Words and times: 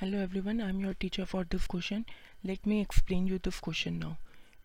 Hello 0.00 0.18
everyone 0.40 0.60
I 0.60 0.70
am 0.70 0.80
your 0.80 0.92
teacher 1.00 1.24
for 1.30 1.44
this 1.52 1.66
question 1.70 2.04
let 2.46 2.66
me 2.66 2.80
explain 2.80 3.26
you 3.28 3.38
this 3.44 3.58
question 3.64 3.94
now 3.94 4.14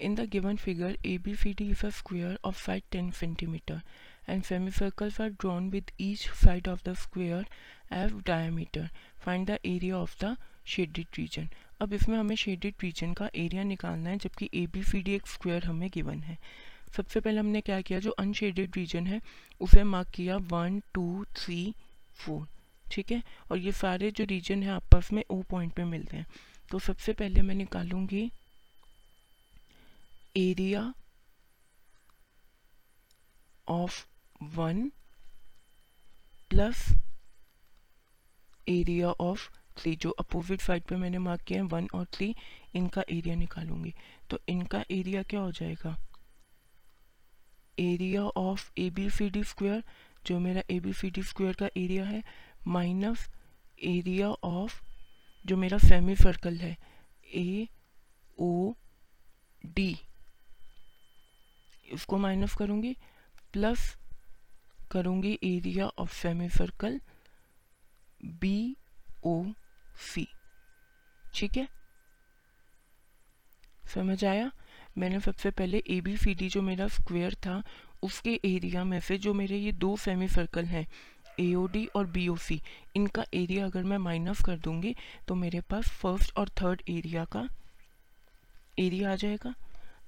in 0.07 0.13
the 0.15 0.27
given 0.33 0.55
figure 0.57 0.95
A 1.05 1.17
B 1.25 1.35
C 1.35 1.53
D 1.53 1.67
is 1.69 1.85
a 1.85 1.89
square 1.97 2.37
of 2.45 2.61
side 2.65 2.83
ten 2.91 3.09
centimetre 3.17 3.81
and 4.29 4.43
semicircles 4.71 5.19
are 5.21 5.29
drawn 5.29 5.69
with 5.69 5.91
each 6.01 6.27
side 6.43 6.67
of 6.67 6.83
the 6.85 6.93
square 7.01 7.45
as 7.97 8.21
diameter 8.51 8.87
find 9.25 9.51
the 9.51 9.59
area 9.65 9.97
of 9.97 10.15
the 10.23 10.35
shaded 10.75 11.07
region 11.17 11.49
अब 11.81 11.93
इसमें 11.93 12.17
हमें 12.17 12.35
shaded 12.35 12.73
reason 12.83 13.13
का 13.13 13.29
area 13.35 13.63
निकालना 13.75 14.09
है, 14.09 14.17
जबकि 14.17 14.49
A 14.53 14.65
B 14.73 14.83
C 14.83 15.01
D 15.01 15.15
एक 15.15 15.27
square 15.27 15.65
हमें 15.65 15.89
given 15.93 16.23
है। 16.23 16.37
सबसे 16.97 17.19
पहले 17.19 17.39
हमने 17.39 17.61
क्या 17.61 17.81
किया? 17.81 17.99
जो 17.99 18.11
अनशेडिड 18.11 18.77
रीजन 18.77 19.07
है, 19.07 19.21
उसे 19.61 19.83
मार्क 19.83 20.09
किया 20.15 20.37
वन 20.51 20.81
टू 20.93 21.25
थ्री 21.35 21.73
फोर 22.15 22.47
ठीक 22.91 23.11
है? 23.11 23.21
और 23.51 23.57
ये 23.57 23.71
सारे 23.71 24.11
जो 24.11 24.23
रीजन 24.23 24.63
है 24.63 24.69
आपस 24.69 25.09
में 25.13 25.23
ओ 25.29 25.41
पॉइंट 25.41 25.73
पे 25.73 25.83
मिलते 25.83 26.17
हैं। 26.17 26.25
तो 26.71 26.79
सबसे 26.79 27.13
पहले 27.13 27.41
मैं 27.41 27.55
निकालूँगी 27.55 28.31
area 30.37 30.93
of 33.67 34.05
one 34.43 34.91
plus 36.49 36.87
area 38.69 39.09
of 39.09 39.49
three 39.77 39.95
जो 39.95 40.09
अपोजिट 40.09 40.61
साइड 40.61 40.83
पे 40.83 40.95
मैंने 40.95 41.17
मार्क 41.17 41.41
किया 41.41 41.61
है 41.61 41.67
वन 41.67 41.87
और 41.93 42.05
थ्री 42.05 42.35
इनका 42.75 43.03
एरिया 43.09 43.35
निकालूँगी। 43.35 43.93
तो 44.29 44.39
इनका 44.49 44.83
एरिया 44.91 45.23
क्या 45.23 45.39
हो 45.39 45.51
जाएगा? 45.51 45.97
Area 47.79 48.23
of 48.23 48.71
A 48.77 48.89
B 48.89 49.09
C 49.09 49.29
D 49.29 49.43
square 49.43 49.83
जो 50.25 50.39
मेरा 50.39 50.61
A 50.71 50.79
B 50.79 50.93
C 50.93 51.09
D 51.09 51.23
square 51.23 51.53
का 51.53 51.69
एरिया 51.77 52.05
है 52.05 52.23
माइनस 52.67 53.29
एरिया 53.83 54.29
ऑफ़ 54.29 54.81
जो 55.45 55.57
मेरा 55.57 55.77
सेमी 55.77 56.15
सर्कल 56.15 56.57
है 56.57 56.77
ए 57.33 57.67
ओ 58.39 58.73
डी 59.65 59.97
इसको 61.91 62.17
माइनस 62.17 62.53
करूँगी 62.53 62.97
प्लस 63.53 63.97
करूँगी 64.91 65.39
area 65.43 65.87
of 65.87 66.13
semicircle 66.49 67.01
B 68.25 68.77
O 69.23 69.45
C 69.97 70.27
ठीक 71.35 71.57
है? 71.57 71.67
समझ 73.93 74.25
आया? 74.25 74.51
मैंने 74.97 75.19
सबसे 75.19 75.51
पहले 75.51 75.83
ए 75.89 76.01
बी 76.01 76.17
सी 76.17 76.33
डी 76.35 76.49
जो 76.49 76.61
मेरा 76.61 76.87
स्क्वायर 76.87 77.33
था, 77.33 77.63
उसके 78.03 78.39
एरिया 78.45 78.83
में 78.83 78.99
से 78.99 79.17
जो 79.17 79.33
मेरे 79.33 79.57
ये 79.57 79.71
दो 79.71 79.97
सेमी 79.97 80.27
सर्कल 80.27 80.65
हैं 80.65 80.87
ए 81.39 81.53
ओ 81.55 81.65
डी 81.67 81.85
और 81.95 82.05
बी 82.07 82.27
ओ 82.27 82.35
सी 82.37 82.61
इनका 82.95 83.25
एरिया 83.33 83.65
अगर 83.65 83.83
मैं 83.83 83.97
माइनस 83.97 84.41
कर 84.45 84.57
दूँगी 84.59 84.95
तो 85.27 85.35
मेरे 85.35 85.61
पास 85.69 85.89
फ़र्स्ट 86.01 86.35
और 86.37 86.49
थर्ड 86.61 86.81
एरिया 86.89 87.25
का 87.25 87.47
एरिया 88.79 89.11
आ 89.11 89.15
जाएगा। 89.15 89.53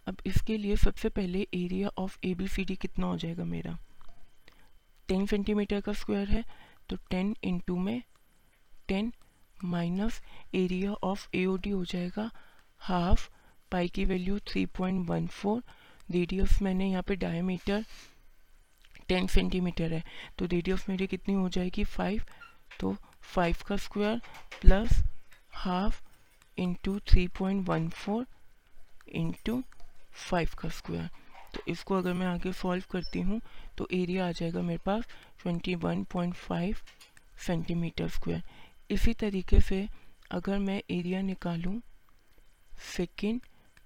अब 0.07 0.17
इसके 0.25 0.57
लिए 0.57 0.75
सबसे 0.75 1.09
पहले 1.09 1.47
area 1.53 1.89
of 1.97 2.17
A 2.25 2.33
B 2.35 2.47
C 2.47 2.63
D 2.65 2.75
कितना 2.75 3.07
हो 3.07 3.17
जाएगा 3.17 3.43
मेरा? 3.45 3.77
टेन 5.09 5.25
सेंटीमीटर 5.25 5.81
का 5.81 5.93
स्क्वायर 5.93 6.29
है 6.29 6.43
तो 6.89 6.95
टेन 7.09 7.35
इंटू 7.43 7.77
में 7.77 8.01
ten 8.87 9.11
minus 9.65 10.21
area 10.55 10.93
of 11.03 11.27
A 11.35 11.45
O 11.45 11.55
D 11.57 11.69
हो 11.69 11.83
जाएगा। 11.85 12.29
हाफ़ 12.81 13.29
पाई 13.71 13.87
की 13.87 14.05
value 14.05 14.37
three 14.47 14.65
point 14.77 15.07
one 15.09 15.27
four 15.27 15.61
radius 16.09 16.61
मैंने 16.61 16.89
यहाँ 16.89 17.03
पे 17.03 17.15
डायमीटर 17.15 17.85
टेन 19.07 19.27
सेंटीमीटर 19.27 19.93
है। 19.93 20.03
तो 20.37 20.45
रेडियस 20.45 20.85
मेरी 20.89 21.07
कितनी 21.07 21.33
हो 21.33 21.49
जाएगी? 21.49 21.83
फाइव 21.83 22.23
तो 22.79 22.95
फाइव 23.33 23.55
का 23.67 23.77
square 23.77 24.21
plus 24.61 25.01
half 25.55 26.01
into 26.57 26.99
three 27.09 27.27
point 27.39 27.67
one 27.69 27.87
four 27.89 28.25
into 29.15 29.61
five 30.29 30.49
का 30.59 30.69
स्क्वायर 30.69 31.09
तो 31.53 31.61
इसको 31.71 31.95
अगर 31.97 32.13
मैं 32.13 32.27
आगे 32.27 32.51
सॉल्व 32.53 32.83
करती 32.91 33.21
हूँ 33.21 33.39
तो 33.77 33.87
एरिया 33.93 34.27
आ 34.27 34.31
जाएगा 34.31 34.61
मेरे 34.61 34.79
पास 34.85 35.07
twenty 35.41 35.75
one 35.75 36.03
point 36.03 36.33
five 36.35 36.77
centimetre 37.45 38.09
square 38.09 38.43
इसी 38.89 39.13
तरीके 39.13 39.59
से 39.61 39.87
अगर 40.31 40.57
मैं 40.59 40.81
एरिया 40.91 41.21
निकालूँ 41.21 41.79
second 42.95 43.41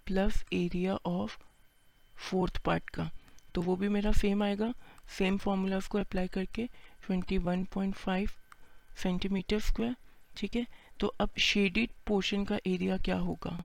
plus 0.06 0.44
area 0.54 0.96
of 1.06 1.38
fourth 2.30 2.58
part 2.58 2.90
का 2.90 3.10
तो 3.56 3.62
वो 3.62 3.76
भी 3.76 3.90
मेरा 3.90 4.12
सेम 4.12 4.44
आएगा। 4.44 4.74
सेम 5.18 5.38
फॉर्मूलाज 5.38 5.88
को 5.88 5.98
अप्लाई 5.98 6.28
करके 6.28 6.68
21.5 7.02 8.30
सेंटीमीटर 9.04 9.60
स्क्वायर 9.60 9.96
ठीक 10.38 10.56
है? 10.56 10.66
तो 11.00 11.08
अब 11.08 11.30
शेडिड 11.40 11.90
पोर्शन 12.08 12.44
का 12.44 12.56
एरिया 12.68 12.98
क्या 12.98 13.16
होगा? 13.16 13.64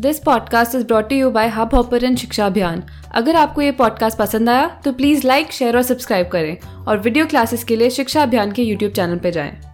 This 0.00 0.18
podcast 0.18 0.74
is 0.74 0.84
brought 0.86 1.12
you 1.12 1.30
by 1.30 1.48
Hubhopper 1.74 2.14
Shiksha 2.16 2.46
Abhiyan 2.46 2.82
अगर 3.12 3.36
आपको 3.36 3.62
ये 3.62 3.72
पॉडकास्ट 3.72 4.18
पसंद 4.18 4.48
आया 4.48 4.68
तो 4.84 4.92
प्लीज़ 4.92 5.26
लाइक 5.26 5.52
शेयर 5.52 5.76
और 5.76 5.82
सब्सक्राइब 5.82 6.28
करें। 6.28 6.60
और 6.60 6.98
वीडियो 6.98 7.26
क्लासेस 7.26 7.64
के 7.64 7.76
लिए 7.76 7.90
शिक्षा 7.90 8.22
अभियान 8.22 8.52
के 8.52 8.62
यूट्यूब 8.62 8.92
चैनल 8.92 9.18
पर 9.18 9.30
जाएँ। 9.30 9.67